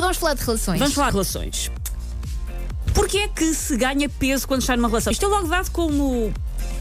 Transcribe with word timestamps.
Vamos 0.00 0.16
falar 0.16 0.32
de 0.32 0.42
relações. 0.42 0.78
Vamos 0.78 0.94
falar 0.94 1.08
de 1.08 1.12
relações. 1.12 1.70
Porquê 2.94 3.18
é 3.18 3.28
que 3.28 3.52
se 3.52 3.76
ganha 3.76 4.08
peso 4.08 4.48
quando 4.48 4.62
está 4.62 4.74
numa 4.74 4.88
relação? 4.88 5.12
Isto 5.12 5.26
é 5.26 5.28
logo 5.28 5.46
dado 5.48 5.70
como 5.70 6.32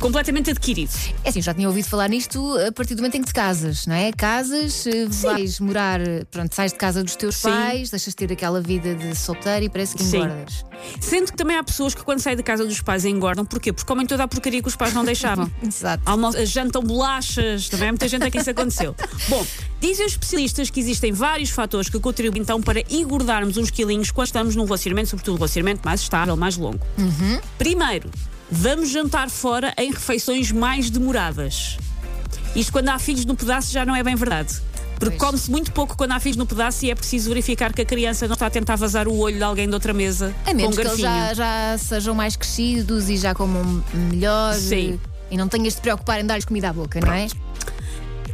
completamente 0.00 0.50
adquirido. 0.50 0.90
É 1.22 1.28
assim, 1.28 1.42
já 1.42 1.54
tinha 1.54 1.68
ouvido 1.68 1.86
falar 1.86 2.08
nisto 2.08 2.56
a 2.66 2.72
partir 2.72 2.94
do 2.94 2.98
momento 2.98 3.16
em 3.16 3.20
que 3.20 3.28
te 3.28 3.34
casas, 3.34 3.86
não 3.86 3.94
é? 3.94 4.10
Casas, 4.12 4.86
eh, 4.86 5.06
vais 5.06 5.60
morar, 5.60 6.00
pronto, 6.30 6.54
sais 6.54 6.72
de 6.72 6.78
casa 6.78 7.04
dos 7.04 7.14
teus 7.14 7.36
Sim. 7.36 7.50
pais, 7.50 7.90
deixas 7.90 8.12
de 8.12 8.16
ter 8.16 8.32
aquela 8.32 8.60
vida 8.60 8.94
de 8.94 9.14
solteiro 9.14 9.66
e 9.66 9.68
parece 9.68 9.94
que 9.94 10.02
Sim. 10.02 10.18
engordas. 10.18 10.64
Sendo 10.98 11.30
que 11.30 11.36
também 11.36 11.56
há 11.56 11.62
pessoas 11.62 11.94
que 11.94 12.02
quando 12.02 12.20
saem 12.20 12.36
da 12.36 12.42
casa 12.42 12.64
dos 12.64 12.80
pais 12.80 13.04
engordam. 13.04 13.44
Porquê? 13.44 13.72
Porque 13.72 13.86
comem 13.86 14.06
toda 14.06 14.24
a 14.24 14.28
porcaria 14.28 14.62
que 14.62 14.68
os 14.68 14.76
pais 14.76 14.94
não 14.94 15.04
deixavam. 15.04 15.50
Exato. 15.62 16.02
Almo 16.06 16.30
jantam 16.46 16.82
bolachas, 16.82 17.68
também 17.68 17.88
há 17.88 17.92
muita 17.92 18.08
gente 18.08 18.24
a 18.24 18.30
que 18.30 18.38
isso 18.38 18.50
aconteceu. 18.50 18.96
Bom, 19.28 19.46
dizem 19.80 20.06
os 20.06 20.12
especialistas 20.12 20.70
que 20.70 20.80
existem 20.80 21.12
vários 21.12 21.50
fatores 21.50 21.90
que 21.90 22.00
contribuem 22.00 22.40
então 22.40 22.62
para 22.62 22.80
engordarmos 22.90 23.58
uns 23.58 23.70
quilinhos 23.70 24.10
quando 24.10 24.26
estamos 24.26 24.56
num 24.56 24.64
relacionamento, 24.64 25.10
sobretudo 25.10 25.34
um 25.34 25.36
relacionamento 25.36 25.82
mais 25.84 26.00
estável, 26.00 26.36
mais 26.36 26.56
longo. 26.56 26.80
Primeiro, 27.58 28.10
vamos 28.50 28.90
jantar 28.90 29.30
fora 29.30 29.72
em 29.78 29.90
refeições 29.90 30.50
mais 30.50 30.90
demoradas. 30.90 31.78
Isto 32.54 32.72
quando 32.72 32.88
há 32.88 32.98
filhos 32.98 33.24
no 33.24 33.36
pedaço 33.36 33.72
já 33.72 33.86
não 33.86 33.94
é 33.94 34.02
bem 34.02 34.14
verdade. 34.16 34.60
Porque 34.98 35.16
come-se 35.16 35.50
muito 35.50 35.72
pouco 35.72 35.96
quando 35.96 36.12
há 36.12 36.20
filhos 36.20 36.36
no 36.36 36.44
pedaço 36.44 36.84
e 36.84 36.90
é 36.90 36.94
preciso 36.94 37.30
verificar 37.30 37.72
que 37.72 37.80
a 37.80 37.84
criança 37.86 38.26
não 38.26 38.34
está 38.34 38.46
a 38.46 38.50
tentar 38.50 38.76
vazar 38.76 39.08
o 39.08 39.16
olho 39.16 39.36
de 39.36 39.42
alguém 39.42 39.66
de 39.66 39.72
outra 39.72 39.94
mesa 39.94 40.34
A 40.44 40.52
menos 40.52 40.76
com 40.76 40.82
um 40.82 40.84
que 40.84 40.88
eles 40.90 41.00
já, 41.00 41.32
já 41.32 41.78
sejam 41.78 42.14
mais 42.14 42.36
crescidos 42.36 43.08
e 43.08 43.16
já 43.16 43.34
comam 43.34 43.82
melhor. 43.94 44.52
Sim. 44.54 45.00
E 45.30 45.38
não 45.38 45.48
tenhas 45.48 45.74
de 45.74 45.80
te 45.80 45.82
preocupar 45.82 46.20
em 46.20 46.26
dar-lhes 46.26 46.44
comida 46.44 46.68
à 46.68 46.72
boca, 46.72 47.00
não 47.00 47.12
é? 47.12 47.28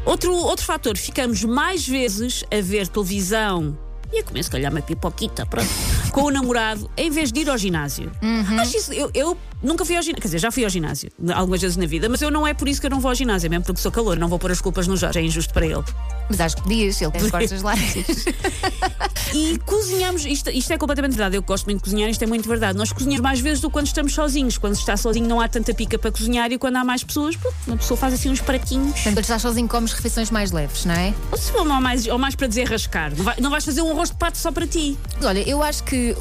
Outro, 0.04 0.32
outro 0.32 0.64
fator, 0.64 0.96
ficamos 0.96 1.44
mais 1.44 1.86
vezes 1.86 2.42
a 2.50 2.60
ver 2.60 2.88
televisão 2.88 3.78
e 4.12 4.20
a 4.20 4.24
comer, 4.24 4.42
se 4.42 4.50
calhar, 4.50 4.72
uma 4.72 4.80
pipoquita, 4.80 5.44
pronto, 5.46 5.68
com 6.16 6.22
o 6.22 6.30
namorado, 6.30 6.90
em 6.96 7.10
vez 7.10 7.30
de 7.30 7.40
ir 7.40 7.50
ao 7.50 7.58
ginásio. 7.58 8.10
Acho 8.58 8.74
isso, 8.74 8.90
eu, 8.90 9.10
eu 9.12 9.36
nunca 9.62 9.84
fui 9.84 9.94
ao 9.94 10.02
ginásio, 10.02 10.22
quer 10.22 10.28
dizer, 10.28 10.38
já 10.38 10.50
fui 10.50 10.64
ao 10.64 10.70
ginásio 10.70 11.10
algumas 11.34 11.60
vezes 11.60 11.76
na 11.76 11.84
vida, 11.84 12.08
mas 12.08 12.22
eu 12.22 12.30
não 12.30 12.46
é 12.46 12.54
por 12.54 12.66
isso 12.66 12.80
que 12.80 12.86
eu 12.86 12.90
não 12.90 13.00
vou 13.00 13.10
ao 13.10 13.14
ginásio, 13.14 13.48
é 13.48 13.50
mesmo 13.50 13.66
porque 13.66 13.82
sou 13.82 13.92
calor, 13.92 14.16
não 14.18 14.26
vou 14.26 14.38
pôr 14.38 14.50
as 14.50 14.58
culpas 14.58 14.86
no 14.86 14.96
Jorge, 14.96 15.18
é 15.18 15.22
injusto 15.22 15.52
para 15.52 15.66
ele. 15.66 15.84
Mas 16.30 16.40
acho 16.40 16.56
que 16.56 16.62
podias, 16.62 17.02
ele 17.02 17.10
tem 17.10 17.20
as 17.20 17.30
costas 17.30 17.60
largas. 17.60 17.84
E 19.34 19.58
cozinhamos, 19.66 20.24
isto, 20.24 20.50
isto 20.50 20.72
é 20.72 20.78
completamente 20.78 21.12
verdade. 21.12 21.36
Eu 21.36 21.42
gosto 21.42 21.64
muito 21.66 21.78
de 21.78 21.84
cozinhar, 21.84 22.08
isto 22.10 22.22
é 22.22 22.26
muito 22.26 22.48
verdade. 22.48 22.78
Nós 22.78 22.92
cozinhamos 22.92 23.20
mais 23.22 23.40
vezes 23.40 23.60
do 23.60 23.68
que 23.68 23.72
quando 23.72 23.86
estamos 23.86 24.14
sozinhos. 24.14 24.58
Quando 24.58 24.74
se 24.74 24.80
está 24.80 24.96
sozinho 24.96 25.26
não 25.28 25.40
há 25.40 25.48
tanta 25.48 25.74
pica 25.74 25.98
para 25.98 26.10
cozinhar 26.10 26.50
e 26.52 26.58
quando 26.58 26.76
há 26.76 26.84
mais 26.84 27.02
pessoas, 27.04 27.36
pronto, 27.36 27.56
uma 27.66 27.76
pessoa 27.76 27.96
faz 27.98 28.14
assim 28.14 28.30
uns 28.30 28.40
pratinhos. 28.40 28.92
Portanto, 28.92 29.14
quando 29.14 29.18
estás 29.20 29.42
sozinho, 29.42 29.68
comes 29.68 29.92
refeições 29.92 30.30
mais 30.30 30.52
leves, 30.52 30.84
não 30.84 30.94
é? 30.94 31.14
Ou, 31.30 31.38
se 31.38 31.52
ou 31.56 31.64
mais, 31.64 32.06
ou 32.06 32.18
mais 32.18 32.34
para 32.34 32.46
desenrascar. 32.46 33.12
Não, 33.16 33.24
vai- 33.24 33.36
não 33.40 33.50
vais 33.50 33.64
fazer 33.64 33.82
um 33.82 33.90
arroz 33.90 34.10
de 34.10 34.16
pato 34.16 34.38
só 34.38 34.50
para 34.52 34.66
ti. 34.66 34.96
Olha, 35.22 35.40
eu 35.48 35.62
acho 35.62 35.82
que. 35.84 36.16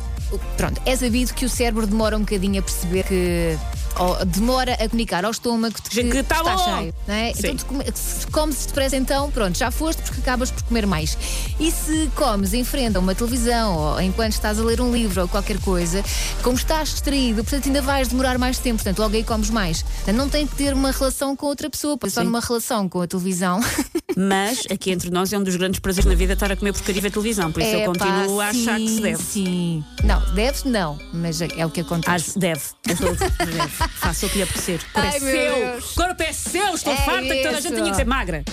Pronto, 0.58 0.81
é 0.86 0.95
sabido 0.95 1.33
que 1.33 1.45
o 1.45 1.50
cérebro 1.50 1.86
demora 1.86 2.17
um 2.17 2.22
bocadinho 2.22 2.59
a 2.59 2.64
perceber 2.64 3.03
que. 3.03 3.58
Ou 3.98 4.26
demora 4.26 4.74
a 4.74 4.90
comunicar 4.90 5.24
ao 5.26 5.32
estômago 5.32 5.76
de 5.76 5.90
que, 5.90 6.04
Que 6.04 6.24
tá 6.24 6.40
está 6.40 6.56
bom. 6.56 6.78
cheio. 6.80 6.94
Não 7.08 7.14
é? 7.16 7.34
Sim. 7.34 7.40
Então, 7.40 7.56
tu 7.58 7.66
come- 7.66 7.86
se 7.94 8.28
comes 8.28 8.66
depressa, 8.66 8.96
então, 8.98 9.32
pronto, 9.32 9.58
já 9.58 9.72
foste 9.72 10.02
porque 10.02 10.20
acabas 10.22 10.52
por 10.52 10.64
comer 10.64 10.86
mais. 10.86 11.18
E 11.60 11.72
se 11.72 12.10
comes 12.16 12.54
em 12.54 12.64
frente 12.64 12.98
a 12.98 13.00
uma 13.00 13.16
televisão 13.16 13.76
ou 13.78 14.02
enquanto 14.02 14.34
estás 14.34 14.60
a 14.60 14.64
ler 14.64 14.82
um 14.82 14.92
livro 14.92 15.22
ou 15.22 15.28
qualquer 15.28 15.60
coisa, 15.60 16.04
como 16.44 16.56
estás 16.58 16.90
distraído, 16.90 17.44
portanto, 17.44 17.68
ainda 17.68 17.82
vais 17.82 18.08
demorar 18.08 18.38
mais 18.38 18.60
tempo, 18.60 18.78
portanto, 18.84 19.00
logo 19.00 19.16
aí 19.16 19.23
comes 19.23 19.50
mais. 19.50 19.82
Portanto, 19.84 20.16
não 20.18 20.30
tem 20.30 20.46
que 20.46 20.56
ter 20.56 20.73
uma 20.73 20.92
relação 20.92 21.36
com 21.36 21.46
outra 21.46 21.70
pessoa, 21.70 21.98
só 22.10 22.23
numa 22.23 22.40
relação 22.40 22.88
com 22.90 23.02
a 23.02 23.08
televisão. 23.08 23.60
Mas 24.16 24.63
aqui 24.71 24.91
entre 24.91 25.09
nós 25.09 25.31
é 25.33 25.38
um 25.38 25.44
dos 25.44 25.55
grandes 25.55 25.80
prazeres 25.80 26.05
na 26.09 26.16
vida 26.16 26.33
estar 26.33 26.52
a 26.52 26.55
comer 26.55 26.71
porcaria 26.73 27.02
ver 27.02 27.11
televisão. 27.11 27.52
Por 27.52 27.61
isso 27.61 27.75
eu 27.75 27.85
continuo 27.85 28.39
a 28.39 28.47
achar 28.49 28.77
que 28.80 28.88
se 28.89 29.02
deve. 29.02 29.17
Sim. 29.23 29.83
Não, 30.03 30.19
deves 30.33 30.63
não, 30.63 30.97
mas 31.13 31.41
é 31.41 31.66
o 31.66 31.69
que 31.69 31.81
acontece. 31.81 32.30
Acho- 32.31 32.39
deve. 32.39 32.61
deve. 32.86 33.67
Faça 33.99 34.25
o 34.25 34.30
que 34.30 34.38
lhe 34.38 34.43
apetecer. 34.43 34.80
Corpo 34.93 34.99
Ai, 35.09 35.17
é 35.17 35.19
seu. 35.19 35.55
Deus. 35.55 35.91
Corpo 35.91 36.23
é 36.23 36.33
seu. 36.33 36.75
Estou 36.75 36.93
É 36.93 36.98
farta 36.98 37.21
que 37.21 37.43
toda 37.43 37.49
a 37.58 37.61
gente 37.61 37.65
isso. 37.73 37.75
tinha 37.75 37.89
que 37.92 37.95
ser 37.98 38.05
magra. 38.05 38.43